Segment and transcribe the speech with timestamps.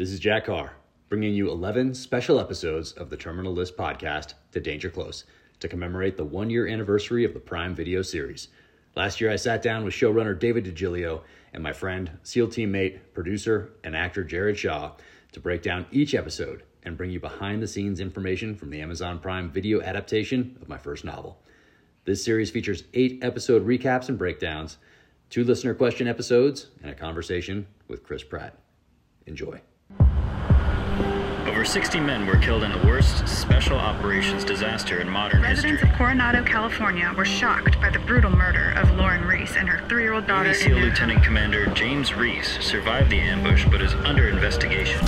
[0.00, 0.72] This is Jack Carr,
[1.10, 5.24] bringing you 11 special episodes of the Terminal List podcast to Danger Close
[5.58, 8.48] to commemorate the one year anniversary of the Prime Video series.
[8.96, 11.20] Last year, I sat down with showrunner David DiGilio
[11.52, 14.92] and my friend, SEAL teammate, producer, and actor Jared Shaw
[15.32, 19.18] to break down each episode and bring you behind the scenes information from the Amazon
[19.18, 21.42] Prime video adaptation of my first novel.
[22.06, 24.78] This series features eight episode recaps and breakdowns,
[25.28, 28.58] two listener question episodes, and a conversation with Chris Pratt.
[29.26, 29.60] Enjoy.
[31.60, 35.90] Over 60 men were killed in the worst special operations disaster in modern Residents history.
[35.90, 40.26] of Coronado, California were shocked by the brutal murder of Lauren Reese and her three-year-old
[40.26, 40.48] daughter.
[40.48, 40.88] Navy SEAL Newtown.
[40.88, 44.98] Lieutenant Commander James Reese survived the ambush but is under investigation.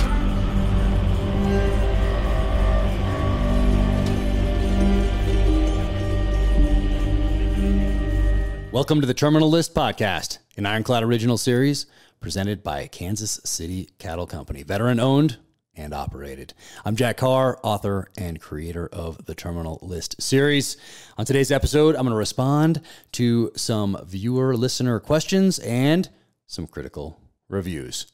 [8.71, 11.87] Welcome to the Terminal List podcast, an Ironclad original series
[12.19, 15.39] presented by Kansas City Cattle Company, veteran owned
[15.75, 16.53] and operated.
[16.85, 20.77] I'm Jack Carr, author and creator of the Terminal List series.
[21.17, 22.81] On today's episode, I'm going to respond
[23.13, 26.09] to some viewer listener questions and
[26.45, 28.07] some critical reviews.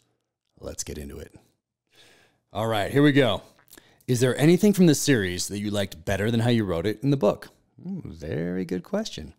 [0.59, 1.35] Let's get into it.
[2.53, 3.41] All right, here we go.
[4.07, 7.03] Is there anything from this series that you liked better than how you wrote it
[7.03, 7.49] in the book?
[7.85, 9.33] Ooh, very good question.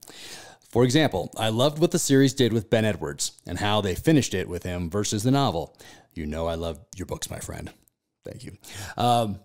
[0.71, 4.35] For example, I loved what the series did with Ben Edwards and how they finished
[4.35, 5.77] it with him versus the novel.
[6.15, 7.73] You know, I love your books, my friend.
[8.25, 8.57] Thank you.
[8.97, 9.41] Um,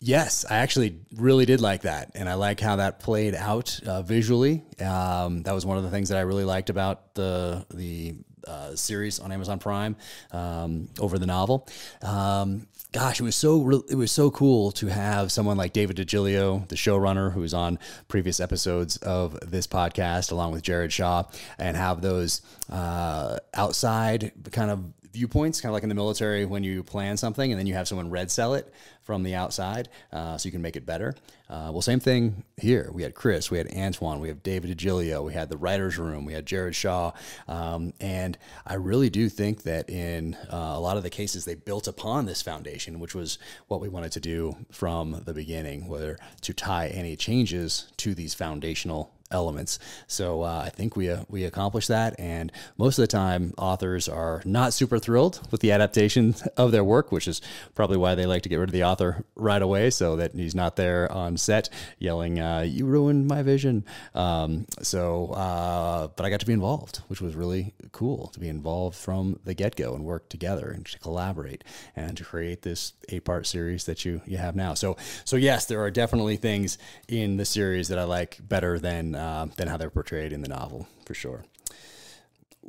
[0.00, 2.12] yes, I actually really did like that.
[2.14, 4.64] And I like how that played out uh, visually.
[4.80, 8.74] Um, that was one of the things that I really liked about the, the uh,
[8.74, 9.96] series on Amazon Prime
[10.32, 11.68] um, over the novel.
[12.02, 16.66] Um, gosh, it was so it was so cool to have someone like David DiGilio,
[16.68, 21.24] the showrunner, who was on previous episodes of this podcast, along with Jared Shaw,
[21.58, 24.84] and have those uh, outside kind of
[25.18, 27.88] viewpoints, kind of like in the military when you plan something and then you have
[27.88, 31.14] someone red cell it from the outside uh, so you can make it better.
[31.50, 32.90] Uh, well, same thing here.
[32.92, 36.24] We had Chris, we had Antoine, we have David DiGilio, we had the writer's room,
[36.24, 37.12] we had Jared Shaw.
[37.48, 41.54] Um, and I really do think that in uh, a lot of the cases, they
[41.54, 46.18] built upon this foundation, which was what we wanted to do from the beginning, whether
[46.42, 49.78] to tie any changes to these foundational elements.
[50.06, 54.08] So uh, I think we uh, we accomplished that, and most of the time, authors
[54.08, 57.40] are not super thrilled with the adaptation of their work, which is
[57.74, 60.54] probably why they like to get rid of the author right away, so that he's
[60.54, 61.68] not there on set
[61.98, 63.84] yelling, uh, "You ruined my vision."
[64.14, 68.48] Um, so, uh, but I got to be involved, which was really cool to be
[68.48, 71.64] involved from the get go and work together and to collaborate
[71.96, 74.74] and to create this eight part series that you you have now.
[74.74, 76.78] So, so yes, there are definitely things
[77.08, 80.48] in the series that I like better than uh, than how they're portrayed in the
[80.48, 81.44] novel, for sure.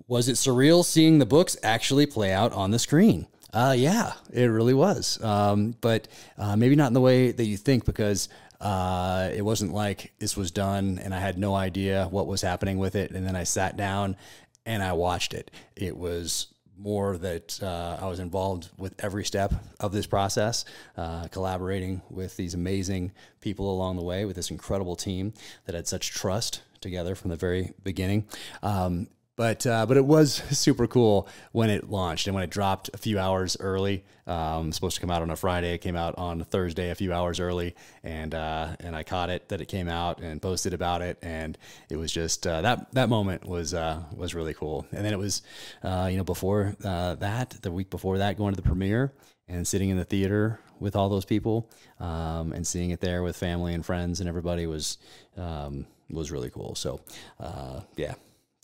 [0.07, 3.27] Was it surreal seeing the books actually play out on the screen?
[3.53, 5.21] Uh, yeah, it really was.
[5.23, 6.07] Um, but
[6.37, 8.29] uh, maybe not in the way that you think, because
[8.61, 12.77] uh, it wasn't like this was done and I had no idea what was happening
[12.77, 13.11] with it.
[13.11, 14.17] And then I sat down
[14.65, 15.51] and I watched it.
[15.75, 16.47] It was
[16.79, 20.65] more that uh, I was involved with every step of this process,
[20.97, 25.33] uh, collaborating with these amazing people along the way, with this incredible team
[25.65, 28.25] that had such trust together from the very beginning.
[28.63, 29.07] Um,
[29.39, 32.97] but uh, but it was super cool when it launched and when it dropped a
[32.97, 34.03] few hours early.
[34.27, 35.73] Um, supposed to come out on a Friday.
[35.73, 37.73] It came out on a Thursday, a few hours early,
[38.03, 41.57] and uh, and I caught it that it came out and posted about it, and
[41.89, 44.85] it was just uh, that that moment was uh, was really cool.
[44.91, 45.41] And then it was
[45.83, 49.13] uh, you know before uh, that, the week before that, going to the premiere
[49.47, 51.71] and sitting in the theater with all those people
[52.01, 54.97] um, and seeing it there with family and friends and everybody was
[55.37, 56.75] um, was really cool.
[56.75, 56.99] So
[57.39, 58.15] uh, yeah,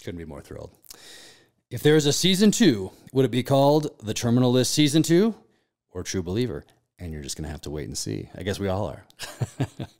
[0.05, 0.71] couldn't be more thrilled.
[1.71, 5.35] If there is a season two, would it be called The Terminal List Season Two
[5.91, 6.63] or True Believer?
[6.97, 8.29] And you're just going to have to wait and see.
[8.37, 9.03] I guess we all are.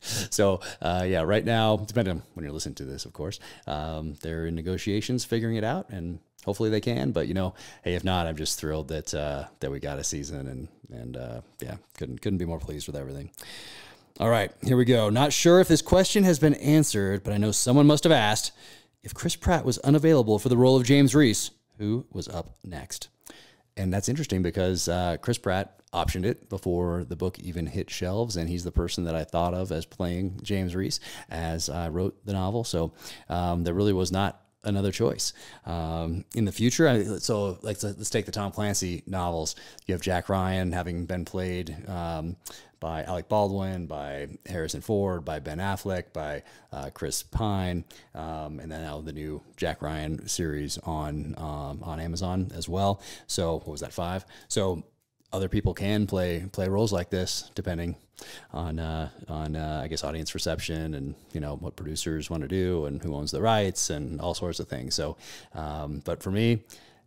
[0.00, 4.14] so, uh, yeah, right now, depending on when you're listening to this, of course, um,
[4.22, 7.10] they're in negotiations, figuring it out, and hopefully they can.
[7.10, 7.52] But you know,
[7.82, 11.16] hey, if not, I'm just thrilled that uh, that we got a season, and and
[11.18, 13.30] uh, yeah, couldn't couldn't be more pleased with everything.
[14.18, 15.10] All right, here we go.
[15.10, 18.52] Not sure if this question has been answered, but I know someone must have asked
[19.06, 23.08] if Chris Pratt was unavailable for the role of James Reese, who was up next.
[23.76, 28.36] And that's interesting because uh, Chris Pratt optioned it before the book even hit shelves,
[28.36, 30.98] and he's the person that I thought of as playing James Reese
[31.30, 32.64] as I wrote the novel.
[32.64, 32.94] So
[33.28, 35.32] um, there really was not another choice.
[35.64, 39.56] Um, in the future, so like let's take the Tom Clancy novels.
[39.86, 42.36] You have Jack Ryan having been played um,
[42.80, 46.42] by Alec Baldwin, by Harrison Ford, by Ben Affleck, by
[46.72, 47.84] uh, Chris Pine,
[48.14, 53.00] um, and then now the new Jack Ryan series on um, on Amazon as well.
[53.26, 54.26] So what was that five?
[54.48, 54.84] So
[55.32, 57.96] other people can play play roles like this, depending
[58.52, 62.48] on uh, on uh, I guess audience reception and you know what producers want to
[62.48, 64.94] do and who owns the rights and all sorts of things.
[64.94, 65.16] So,
[65.54, 66.62] um, but for me,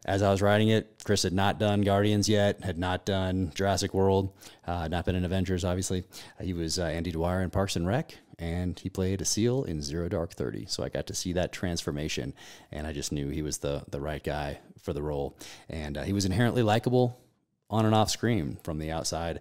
[0.06, 3.94] as I was writing it, Chris had not done Guardians yet, had not done Jurassic
[3.94, 4.32] World,
[4.66, 6.04] uh, not been in Avengers, obviously.
[6.40, 9.64] Uh, he was uh, Andy Dwyer in Parks and Rec, and he played a SEAL
[9.66, 10.66] in Zero Dark Thirty.
[10.68, 12.34] So I got to see that transformation,
[12.72, 15.36] and I just knew he was the the right guy for the role.
[15.70, 17.20] And uh, he was inherently likable
[17.70, 19.40] on and off screen from the outside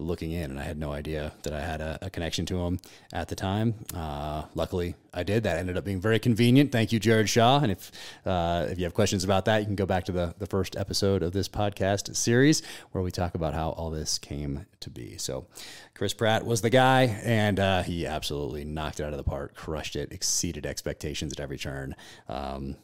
[0.00, 2.78] looking in, and I had no idea that I had a, a connection to him
[3.12, 3.74] at the time.
[3.94, 5.42] Uh, luckily, I did.
[5.42, 6.72] That ended up being very convenient.
[6.72, 7.60] Thank you, Jared Shaw.
[7.60, 7.90] And if
[8.24, 10.76] uh, if you have questions about that, you can go back to the the first
[10.76, 15.16] episode of this podcast series where we talk about how all this came to be.
[15.18, 15.46] So,
[15.94, 19.54] Chris Pratt was the guy, and uh, he absolutely knocked it out of the park,
[19.54, 21.94] crushed it, exceeded expectations at every turn.
[22.28, 22.76] Um,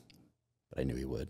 [0.71, 1.29] but I knew he would.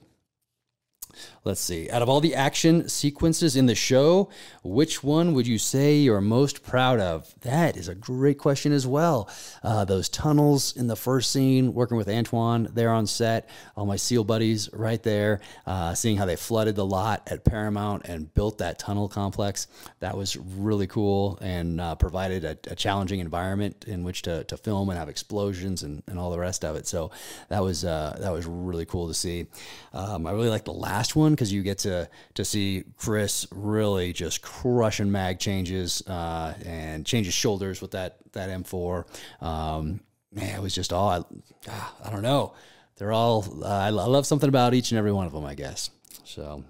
[1.45, 1.91] Let's see.
[1.91, 4.31] Out of all the action sequences in the show,
[4.63, 7.35] which one would you say you're most proud of?
[7.43, 9.29] That is a great question as well.
[9.63, 13.97] Uh, those tunnels in the first scene, working with Antoine there on set, all my
[13.97, 18.59] SEAL buddies right there, uh, seeing how they flooded the lot at Paramount and built
[18.59, 19.67] that tunnel complex.
[20.01, 24.57] That was really cool and uh, provided a, a, challenging environment in which to, to
[24.57, 26.87] film and have explosions and, and all the rest of it.
[26.87, 27.11] So
[27.49, 29.47] that was uh, that was really cool to see.
[29.93, 33.47] Um, I really like the last last one because you get to to see Chris
[33.51, 39.05] really just crushing mag changes uh, and changes shoulders with that that M4.
[39.43, 40.01] Um,
[40.33, 41.23] man, it was just all I,
[41.69, 42.55] ah, I don't know.
[42.97, 45.91] They're all uh, I love something about each and every one of them, I guess.
[46.25, 46.65] So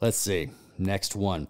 [0.00, 0.50] let's see.
[0.78, 1.48] Next one.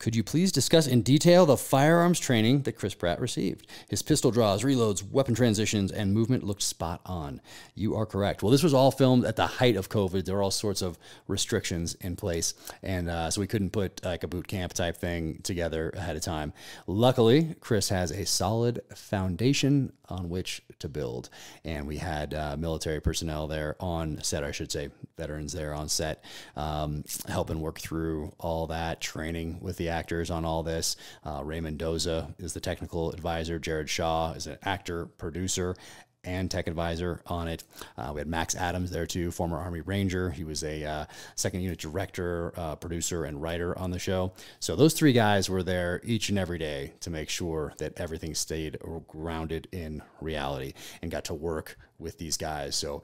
[0.00, 3.66] Could you please discuss in detail the firearms training that Chris Pratt received?
[3.90, 7.42] His pistol draws, reloads, weapon transitions, and movement looked spot on.
[7.74, 8.42] You are correct.
[8.42, 10.24] Well, this was all filmed at the height of COVID.
[10.24, 10.98] There were all sorts of
[11.28, 15.40] restrictions in place, and uh, so we couldn't put like a boot camp type thing
[15.42, 16.54] together ahead of time.
[16.86, 21.30] Luckily, Chris has a solid foundation on which to build,
[21.64, 25.88] and we had uh, military personnel there on set, I should say, veterans there on
[25.88, 26.24] set,
[26.56, 30.96] um, helping work through all that training with the actors on all this.
[31.24, 33.58] Uh, Ray Mendoza is the technical advisor.
[33.58, 35.76] Jared Shaw is an actor, producer,
[36.24, 37.64] and tech advisor on it.
[37.96, 40.30] Uh, we had Max Adams there too, former Army Ranger.
[40.30, 44.32] He was a uh, second unit director, uh, producer, and writer on the show.
[44.58, 48.34] So those three guys were there each and every day to make sure that everything
[48.34, 48.78] stayed
[49.08, 52.76] grounded in reality and got to work with these guys.
[52.76, 53.02] So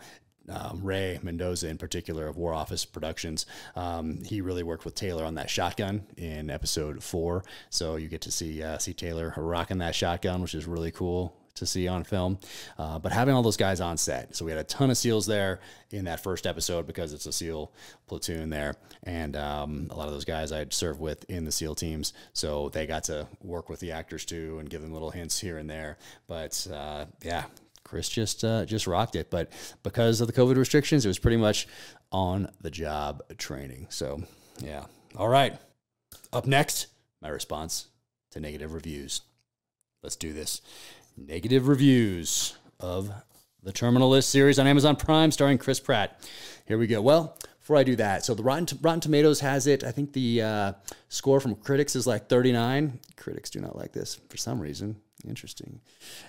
[0.48, 3.46] um, Ray Mendoza in particular of War Office Productions.
[3.74, 8.20] Um, he really worked with Taylor on that shotgun in episode four, so you get
[8.22, 12.04] to see uh, see Taylor rocking that shotgun, which is really cool to see on
[12.04, 12.38] film.
[12.78, 15.26] Uh, but having all those guys on set, so we had a ton of SEALs
[15.26, 15.60] there
[15.90, 17.72] in that first episode because it's a SEAL
[18.06, 21.74] platoon there, and um, a lot of those guys I'd served with in the SEAL
[21.74, 25.38] teams, so they got to work with the actors too and give them little hints
[25.38, 25.98] here and there.
[26.26, 27.44] But uh, yeah,
[27.84, 29.30] Chris just uh, just rocked it.
[29.30, 29.52] But
[29.82, 31.68] because of the COVID restrictions, it was pretty much
[32.10, 33.86] on the job training.
[33.90, 34.22] So
[34.60, 34.84] yeah.
[35.16, 35.56] All right.
[36.32, 36.88] Up next,
[37.22, 37.86] my response
[38.32, 39.22] to negative reviews.
[40.02, 40.60] Let's do this.
[41.16, 43.10] Negative reviews of
[43.62, 46.20] the Terminal List series on Amazon Prime starring Chris Pratt.
[46.66, 47.00] Here we go.
[47.00, 49.82] Well, before I do that, so the Rotten, Rotten Tomatoes has it.
[49.82, 50.72] I think the uh,
[51.08, 53.00] score from critics is like 39.
[53.16, 54.96] Critics do not like this for some reason.
[55.26, 55.80] Interesting.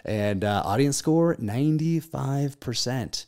[0.05, 3.25] And uh, audience score 95%.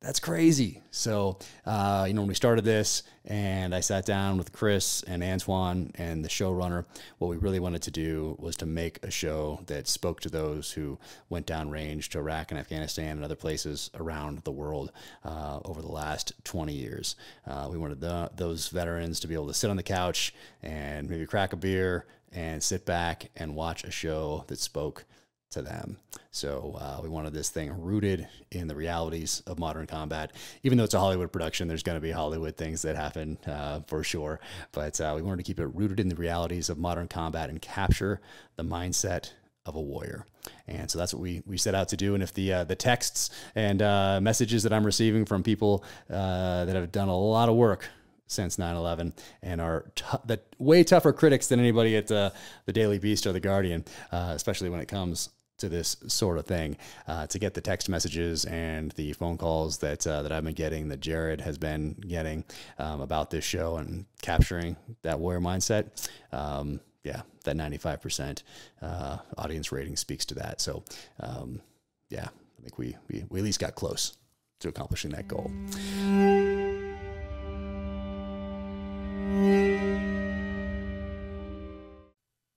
[0.00, 0.80] That's crazy.
[0.90, 5.22] So, uh, you know, when we started this and I sat down with Chris and
[5.22, 6.86] Antoine and the showrunner,
[7.18, 10.72] what we really wanted to do was to make a show that spoke to those
[10.72, 14.90] who went down range to Iraq and Afghanistan and other places around the world
[15.22, 17.14] uh, over the last 20 years.
[17.46, 21.10] Uh, we wanted the, those veterans to be able to sit on the couch and
[21.10, 25.04] maybe crack a beer and sit back and watch a show that spoke
[25.50, 25.96] to them.
[26.30, 30.32] So uh, we wanted this thing rooted in the realities of modern combat.
[30.62, 33.80] Even though it's a Hollywood production, there's going to be Hollywood things that happen uh,
[33.86, 34.40] for sure.
[34.72, 37.60] But uh, we wanted to keep it rooted in the realities of modern combat and
[37.60, 38.20] capture
[38.56, 39.32] the mindset
[39.66, 40.24] of a warrior.
[40.66, 42.14] And so that's what we, we set out to do.
[42.14, 46.64] And if the uh, the texts and uh, messages that I'm receiving from people uh,
[46.64, 47.88] that have done a lot of work
[48.26, 49.90] since 9/11 and are
[50.24, 52.30] the way tougher critics than anybody at uh,
[52.64, 55.30] the Daily Beast or the Guardian, uh, especially when it comes
[55.60, 56.76] to this sort of thing.
[57.06, 60.54] Uh, to get the text messages and the phone calls that uh, that I've been
[60.54, 62.44] getting, that Jared has been getting
[62.78, 66.08] um, about this show and capturing that warrior mindset.
[66.32, 68.42] Um, yeah, that 95%
[68.82, 70.60] uh, audience rating speaks to that.
[70.60, 70.84] So,
[71.20, 71.62] um,
[72.10, 74.16] yeah, I think we, we we at least got close
[74.60, 75.50] to accomplishing that goal.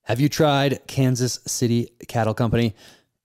[0.04, 2.76] Have you tried Kansas City Cattle Company?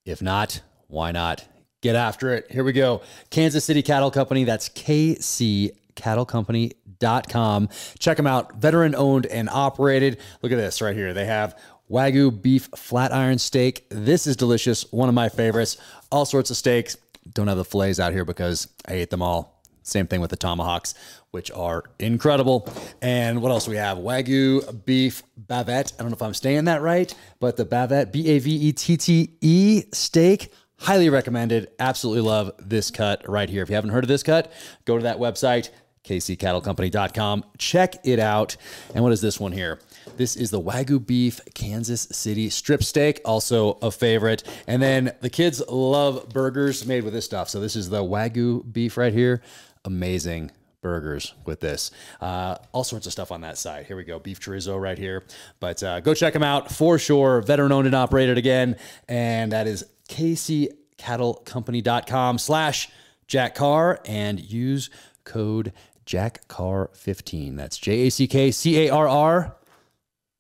[0.05, 1.45] If not, why not?
[1.81, 2.47] Get after it.
[2.51, 3.03] Here we go.
[3.31, 4.45] Kansas City Cattle Company.
[4.45, 7.69] That's kccattlecompany.com.
[7.99, 8.55] Check them out.
[8.57, 10.19] Veteran owned and operated.
[10.41, 11.13] Look at this right here.
[11.13, 11.59] They have
[11.91, 13.87] Wagyu beef flat iron steak.
[13.89, 14.85] This is delicious.
[14.93, 15.79] One of my favorites.
[16.13, 16.97] All sorts of steaks.
[17.35, 19.58] Don't have the fillets out here because I ate them all.
[19.89, 20.95] Same thing with the tomahawks,
[21.31, 22.69] which are incredible.
[23.03, 23.99] And what else we have?
[23.99, 25.93] Wagyu beef bavette.
[25.95, 28.73] I don't know if I'm saying that right, but the bavette, B A V E
[28.73, 30.53] T T E steak.
[30.81, 31.71] Highly recommended.
[31.81, 33.63] Absolutely love this cut right here.
[33.63, 34.53] If you haven't heard of this cut,
[34.85, 35.71] go to that website,
[36.05, 37.45] kccattlecompany.com.
[37.59, 38.57] Check it out.
[38.95, 39.81] And what is this one here?
[40.19, 44.43] This is the Wagyu beef Kansas City strip steak, also a favorite.
[44.67, 47.49] And then the kids love burgers made with this stuff.
[47.49, 49.43] So this is the Wagyu beef right here.
[49.85, 51.93] Amazing burgers with this.
[52.21, 53.87] Uh, all sorts of stuff on that side.
[53.87, 54.19] Here we go.
[54.19, 55.23] Beef chorizo right here.
[55.61, 57.41] But uh, go check them out for sure.
[57.41, 58.75] Veteran owned and operated again.
[59.07, 62.91] And that is kccattlecompany.com slash
[63.29, 64.91] Jack Carr and use
[65.23, 65.73] code
[66.05, 67.55] Jack Carr 15.
[67.55, 69.55] That's J A C K C A R R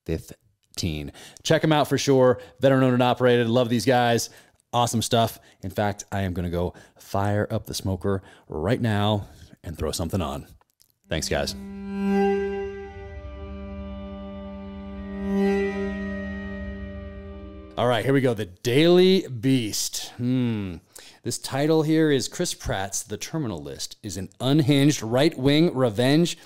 [0.08, 1.12] 15.
[1.42, 2.40] Check them out for sure.
[2.60, 3.48] Veteran owned and operated.
[3.48, 4.30] Love these guys.
[4.72, 5.38] Awesome stuff.
[5.62, 9.28] In fact, I am going to go fire up the smoker right now
[9.62, 10.46] and throw something on.
[11.08, 11.54] Thanks, guys.
[17.78, 18.34] All right, here we go.
[18.34, 20.12] The Daily Beast.
[20.16, 20.76] Hmm.
[21.22, 26.38] This title here is Chris Pratt's The Terminal List is an unhinged right wing revenge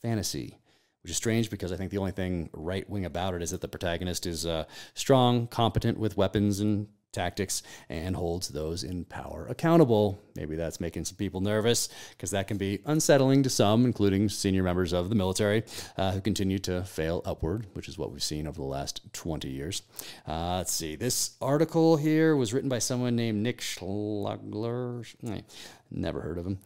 [0.00, 0.56] fantasy,
[1.02, 3.60] which is strange because I think the only thing right wing about it is that
[3.60, 9.46] the protagonist is uh, strong, competent with weapons and tactics, and holds those in power
[9.50, 10.18] accountable.
[10.34, 14.62] Maybe that's making some people nervous because that can be unsettling to some, including senior
[14.62, 15.64] members of the military
[15.98, 19.48] uh, who continue to fail upward, which is what we've seen over the last 20
[19.48, 19.82] years.
[20.26, 20.96] Uh, let's see.
[20.96, 25.04] This article here was written by someone named Nick Schlagler.
[25.90, 26.58] Never heard of him.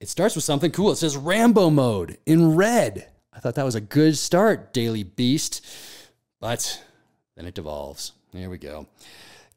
[0.00, 0.90] It starts with something cool.
[0.90, 3.08] It says Rambo mode in red.
[3.32, 5.64] I thought that was a good start, Daily Beast.
[6.40, 6.82] But
[7.36, 8.12] then it devolves.
[8.32, 8.86] There we go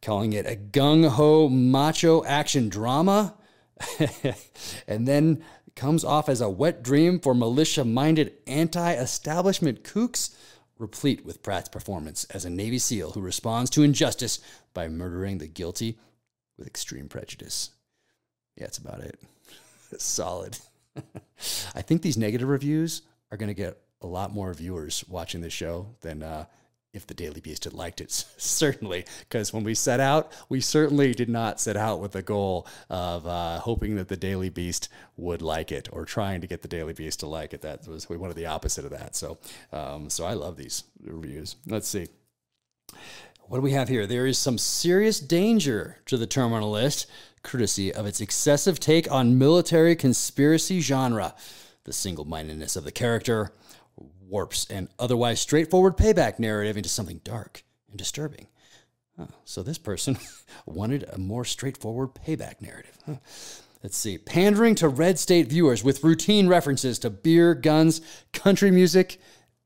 [0.05, 3.33] calling it a gung ho macho action drama,
[4.87, 5.43] and then
[5.75, 10.35] comes off as a wet dream for militia minded anti establishment kooks,
[10.77, 14.39] replete with Pratt's performance as a Navy SEAL who responds to injustice
[14.73, 15.97] by murdering the guilty
[16.57, 17.71] with extreme prejudice.
[18.55, 19.19] Yeah, that's about it.
[19.97, 20.59] Solid.
[21.75, 23.01] I think these negative reviews
[23.35, 26.45] are going to get a lot more viewers watching this show than uh,
[26.93, 29.05] if the Daily Beast had liked it, certainly.
[29.19, 33.27] Because when we set out, we certainly did not set out with the goal of
[33.27, 34.87] uh, hoping that the Daily Beast
[35.17, 37.61] would like it or trying to get the Daily Beast to like it.
[37.61, 39.15] That was we wanted the opposite of that.
[39.17, 39.37] So,
[39.73, 41.57] um, so I love these reviews.
[41.67, 42.07] Let's see.
[43.47, 44.07] What do we have here?
[44.07, 47.05] There is some serious danger to the terminal list,
[47.43, 51.35] courtesy of its excessive take on military conspiracy genre,
[51.85, 53.51] the single mindedness of the character,
[54.27, 58.47] warps an otherwise straightforward payback narrative into something dark and disturbing.
[59.45, 60.17] So this person
[60.65, 62.97] wanted a more straightforward payback narrative.
[63.05, 63.15] Huh.
[63.81, 64.17] Let's see.
[64.17, 68.01] Pandering to red state viewers with routine references to beer, guns,
[68.33, 69.19] country music,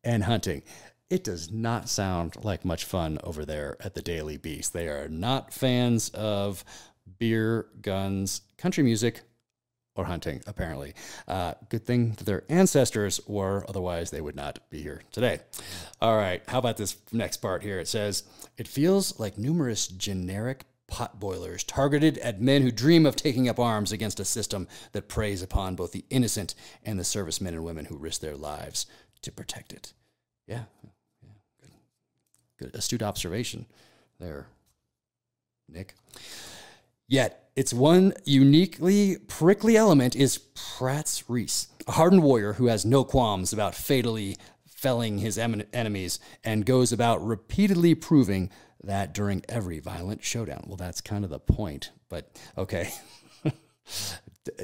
[0.03, 0.63] and hunting.
[1.09, 4.73] It does not sound like much fun over there at the Daily Beast.
[4.73, 6.63] They are not fans of
[7.17, 9.21] beer, guns, country music,
[9.99, 10.93] or hunting, apparently.
[11.27, 15.41] Uh, good thing that their ancestors were, otherwise, they would not be here today.
[16.01, 17.79] All right, how about this next part here?
[17.79, 18.23] It says,
[18.57, 23.59] It feels like numerous generic pot boilers targeted at men who dream of taking up
[23.59, 27.85] arms against a system that preys upon both the innocent and the servicemen and women
[27.85, 28.85] who risk their lives
[29.21, 29.93] to protect it.
[30.47, 30.63] Yeah,
[31.21, 31.29] yeah
[31.61, 32.71] good.
[32.71, 32.75] good.
[32.75, 33.65] Astute observation
[34.17, 34.47] there,
[35.67, 35.93] Nick.
[37.09, 43.03] Yet, its one uniquely prickly element is Pratt's Reese, a hardened warrior who has no
[43.03, 48.49] qualms about fatally felling his em- enemies and goes about repeatedly proving
[48.81, 50.63] that during every violent showdown.
[50.67, 52.93] Well, that's kind of the point, but okay.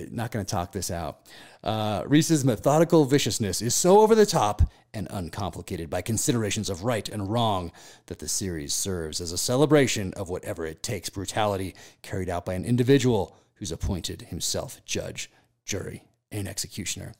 [0.10, 1.20] Not going to talk this out.
[1.62, 4.62] Uh, Reese's methodical viciousness is so over the top
[4.96, 7.72] and uncomplicated by considerations of right and wrong
[8.08, 12.54] that the series serves as a celebration of whatever it takes brutality carried out by
[12.54, 15.30] an individual who's appointed himself judge,
[15.66, 17.14] jury, and executioner.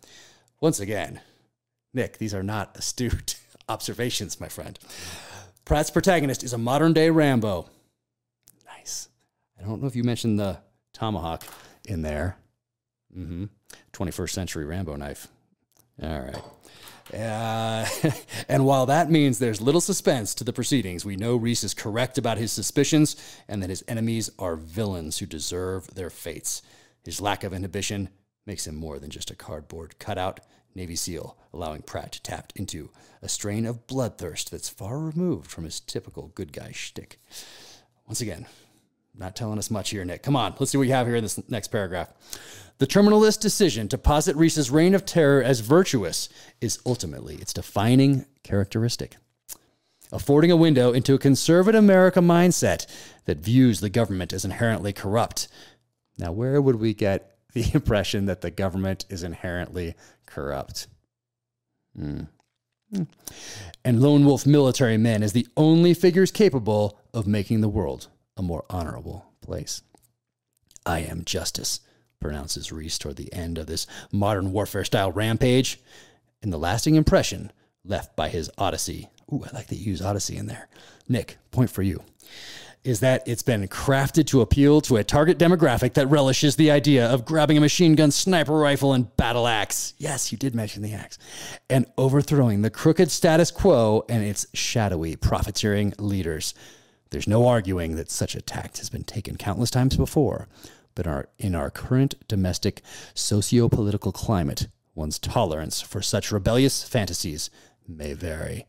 [0.62, 1.22] Once again,
[1.94, 3.38] Nick, these are not astute
[3.70, 4.80] observations, my friend.
[5.66, 7.68] Pratt's protagonist is a modern day Rambo.
[8.66, 9.10] Nice.
[9.60, 10.60] I don't know if you mentioned the
[10.94, 11.44] tomahawk
[11.86, 12.38] in there.
[13.16, 13.46] Mm-hmm.
[13.94, 15.28] 21st century Rambo knife.
[16.02, 16.42] All right.
[17.16, 17.86] Uh,
[18.50, 22.18] and while that means there's little suspense to the proceedings, we know Reese is correct
[22.18, 23.16] about his suspicions
[23.48, 26.62] and that his enemies are villains who deserve their fates.
[27.04, 28.10] His lack of inhibition
[28.46, 30.42] makes him more than just a cardboard cutout
[30.76, 32.90] Navy SEAL, allowing Pratt to tap into
[33.22, 37.20] a strain of bloodthirst that's far removed from his typical good guy shtick.
[38.06, 38.46] Once again,
[39.18, 40.24] not telling us much here, Nick.
[40.24, 42.12] Come on, let's see what you have here in this next paragraph.
[42.78, 46.28] The Terminal List's decision to posit Reese's reign of terror as virtuous
[46.60, 49.16] is ultimately its defining characteristic,
[50.12, 52.86] affording a window into a conservative America mindset
[53.26, 55.48] that views the government as inherently corrupt.
[56.18, 59.96] Now, where would we get the impression that the government is inherently
[60.26, 60.88] corrupt?
[61.98, 62.24] Hmm.
[63.84, 68.42] And lone wolf military men as the only figures capable of making the world a
[68.42, 69.82] more honorable place.
[70.86, 71.80] I am justice,
[72.20, 75.80] pronounces Reese toward the end of this modern warfare style rampage,
[76.42, 77.52] and the lasting impression
[77.84, 79.10] left by his Odyssey.
[79.32, 80.68] Ooh, I like that you use Odyssey in there.
[81.08, 82.04] Nick, point for you.
[82.84, 87.08] Is that it's been crafted to appeal to a target demographic that relishes the idea
[87.08, 89.96] of grabbing a machine gun, sniper rifle, and battle axe.
[89.98, 91.18] Yes, you did mention the axe.
[91.68, 96.54] And overthrowing the crooked status quo and its shadowy profiteering leaders.
[97.16, 100.50] There's no arguing that such a tact has been taken countless times before,
[100.96, 102.82] but our, in our current domestic
[103.14, 107.50] socio political climate, one's tolerance for such rebellious fantasies
[107.88, 108.66] may vary.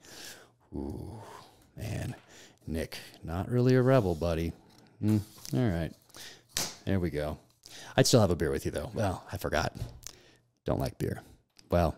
[0.72, 1.22] Ooh,
[1.76, 2.14] man.
[2.68, 4.52] Nick, not really a rebel, buddy.
[5.02, 5.22] Mm,
[5.52, 5.90] all right.
[6.84, 7.38] There we go.
[7.96, 8.92] I'd still have a beer with you, though.
[8.94, 9.74] Well, I forgot.
[10.64, 11.20] Don't like beer.
[11.68, 11.96] Well,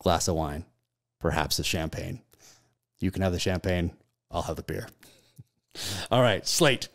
[0.00, 0.66] glass of wine,
[1.18, 2.20] perhaps a champagne.
[3.00, 3.92] You can have the champagne.
[4.30, 4.86] I'll have the beer.
[6.10, 6.88] All right, Slate.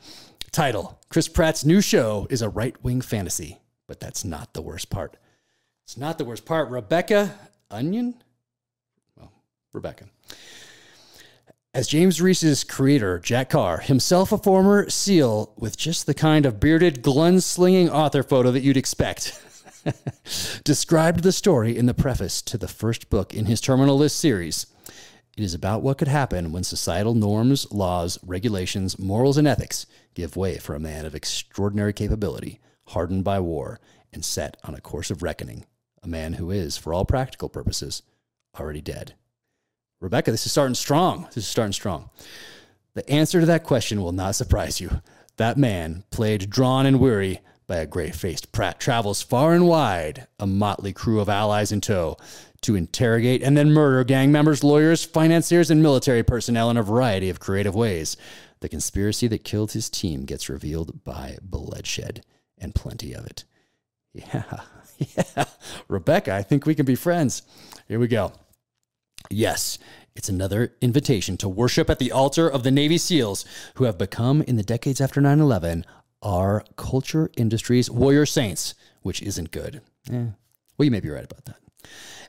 [0.52, 4.90] Title Chris Pratt's new show is a right wing fantasy, but that's not the worst
[4.90, 5.18] part.
[5.84, 6.70] It's not the worst part.
[6.70, 7.36] Rebecca
[7.70, 8.16] Onion?
[9.18, 9.32] Well,
[9.74, 10.06] Rebecca.
[11.74, 16.60] As James Reese's creator, Jack Carr, himself a former SEAL with just the kind of
[16.60, 19.44] bearded, glun slinging author photo that you'd expect,
[20.64, 24.68] described the story in the preface to the first book in his Terminal List series.
[25.38, 30.38] It is about what could happen when societal norms, laws, regulations, morals, and ethics give
[30.38, 33.82] way for a man of extraordinary capability, hardened by war,
[34.14, 35.66] and set on a course of reckoning.
[36.02, 38.02] A man who is, for all practical purposes,
[38.58, 39.16] already dead.
[40.00, 41.24] Rebecca, this is starting strong.
[41.34, 42.10] This is starting strong.
[42.94, 45.02] The answer to that question will not surprise you.
[45.36, 50.28] That man, played drawn and weary by a gray faced Pratt, travels far and wide,
[50.40, 52.18] a motley crew of allies in tow,
[52.62, 57.30] to interrogate and then murder gang members, lawyers, financiers, and military personnel in a variety
[57.30, 58.18] of creative ways.
[58.62, 62.24] The conspiracy that killed his team gets revealed by bloodshed,
[62.58, 63.44] and plenty of it.
[64.14, 64.62] Yeah,
[64.98, 65.44] yeah.
[65.90, 67.42] Rebecca, I think we can be friends.
[67.86, 68.32] Here we go.
[69.30, 69.78] Yes,
[70.16, 73.44] it's another invitation to worship at the altar of the Navy SEALs
[73.76, 75.86] who have become, in the decades after 9 11,
[76.26, 79.82] our culture Industries warrior saints, which isn't good.
[80.12, 80.26] Eh,
[80.78, 81.58] well, you may be right about that.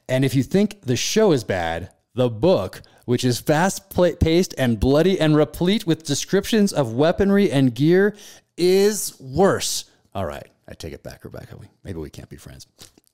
[0.09, 4.79] And if you think the show is bad, the book, which is fast paced and
[4.79, 8.15] bloody and replete with descriptions of weaponry and gear,
[8.57, 9.87] is worse.
[10.15, 11.57] All right, I take it back, Rebecca.
[11.83, 12.67] Maybe we can't be friends.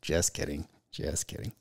[0.03, 0.67] Just kidding.
[0.93, 1.53] Just kidding.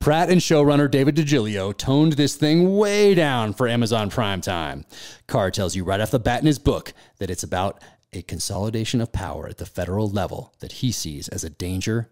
[0.00, 4.84] Pratt and showrunner David DiGilio toned this thing way down for Amazon Prime Time.
[5.26, 7.82] Carr tells you right off the bat in his book that it's about
[8.16, 12.10] a consolidation of power at the federal level that he sees as a danger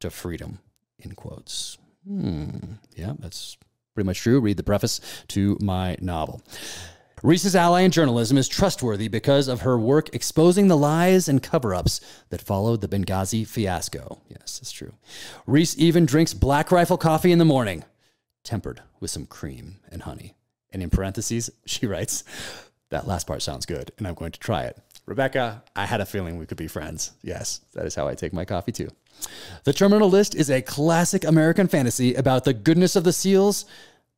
[0.00, 0.58] to freedom.
[1.00, 1.78] In quotes.
[2.06, 2.74] Hmm.
[2.96, 3.56] Yeah, that's
[3.94, 4.40] pretty much true.
[4.40, 6.42] Read the preface to my novel.
[7.22, 11.74] Reese's ally in journalism is trustworthy because of her work exposing the lies and cover
[11.74, 14.20] ups that followed the Benghazi fiasco.
[14.28, 14.92] Yes, that's true.
[15.46, 17.84] Reese even drinks black rifle coffee in the morning,
[18.44, 20.36] tempered with some cream and honey.
[20.70, 22.22] And in parentheses, she writes,
[22.90, 24.78] That last part sounds good, and I'm going to try it.
[25.08, 27.12] Rebecca, I had a feeling we could be friends.
[27.22, 28.90] Yes, that is how I take my coffee too.
[29.64, 33.64] The Terminal List is a classic American fantasy about the goodness of the SEALs,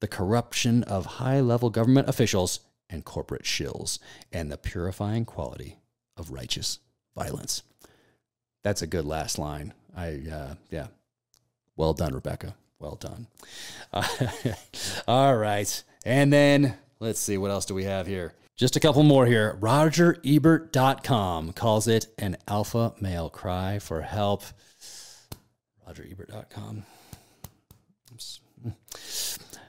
[0.01, 2.59] the corruption of high level government officials,
[2.91, 4.01] and corporate shills,
[4.33, 5.79] and the purifying quality
[6.17, 6.81] of righteous
[7.17, 7.63] violence.
[8.65, 9.73] That's a good last line.
[9.97, 10.89] I, uh, yeah.
[11.77, 12.57] Well done, Rebecca.
[12.81, 13.29] Well done.
[13.93, 14.09] Uh,
[15.07, 15.85] all right.
[16.05, 18.35] And then let's see, what else do we have here?
[18.61, 19.57] Just a couple more here.
[19.59, 24.43] RogerEbert.com calls it an alpha male cry for help.
[25.89, 26.83] RogerEbert.com.
[28.13, 28.41] Oops.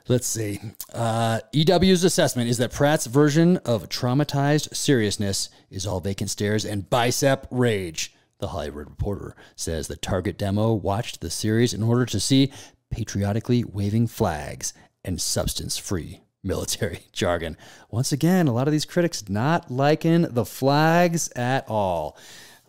[0.10, 0.60] Let's see.
[0.94, 6.90] Uh, EW's assessment is that Pratt's version of traumatized seriousness is all vacant stares and
[6.90, 8.14] bicep rage.
[8.40, 12.52] The Hollywood Reporter says the target demo watched the series in order to see
[12.90, 14.74] patriotically waving flags
[15.06, 17.58] and substance free military jargon.
[17.90, 22.18] Once again, a lot of these critics not liking the flags at all.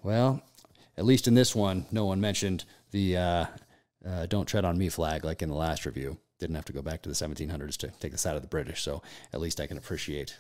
[0.03, 0.43] Well,
[0.97, 3.47] at least in this one, no one mentioned the uh,
[4.07, 6.19] uh, don't tread on me flag like in the last review.
[6.39, 8.83] Didn't have to go back to the 1700s to take the side of the British.
[8.83, 10.37] So at least I can appreciate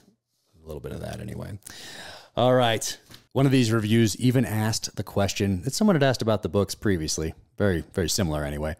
[0.62, 1.58] a little bit of that anyway.
[2.36, 2.98] All right.
[3.32, 6.74] One of these reviews even asked the question that someone had asked about the books
[6.74, 7.34] previously.
[7.56, 8.76] Very, very similar anyway.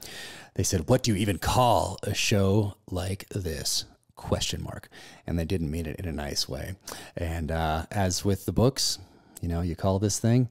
[0.55, 3.85] They said, What do you even call a show like this?
[4.23, 4.89] Question mark.
[5.27, 6.77] And they didn't mean it in a nice way.
[7.17, 8.99] And uh, as with the books,
[9.41, 10.49] you know, you call this thing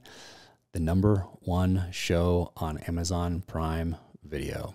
[0.72, 4.74] the number one show on Amazon Prime Video.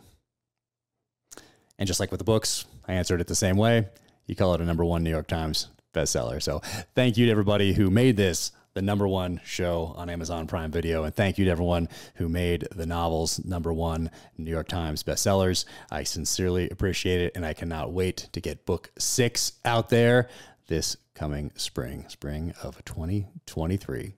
[1.80, 3.88] And just like with the books, I answered it the same way.
[4.26, 6.42] You call it a number one New York Times bestseller.
[6.42, 6.60] So
[6.96, 11.04] thank you to everybody who made this the number one show on Amazon Prime Video.
[11.04, 15.66] And thank you to everyone who made the novels number one New York Times bestsellers.
[15.90, 17.32] I sincerely appreciate it.
[17.36, 20.30] And I cannot wait to get book six out there
[20.68, 24.14] this coming spring, spring of 2023.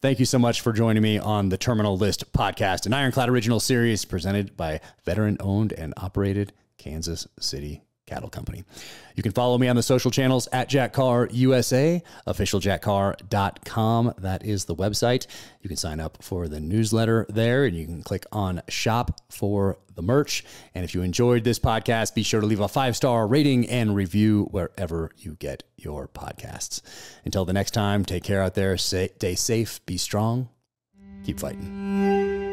[0.00, 3.58] Thank you so much for joining me on the Terminal List podcast, an Ironclad original
[3.58, 8.64] series presented by veteran owned and operated Kansas City Cattle Company.
[9.14, 14.14] You can follow me on the social channels at Jack Carr USA, officialjackcarr.com.
[14.18, 15.26] That is the website.
[15.60, 19.78] You can sign up for the newsletter there and you can click on shop for
[19.94, 20.44] the merch.
[20.74, 23.94] And if you enjoyed this podcast, be sure to leave a five star rating and
[23.96, 26.82] review wherever you get your podcasts.
[27.24, 28.76] Until the next time, take care out there.
[28.76, 30.48] Stay safe, be strong,
[31.24, 32.45] keep fighting.